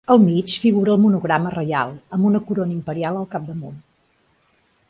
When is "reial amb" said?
1.57-2.31